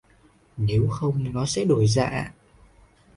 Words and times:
Nếu 0.57 0.87
không 0.89 1.33
nó 1.33 1.45
sẽ 1.45 1.65
đổi 1.65 1.87
dạ 1.87 2.31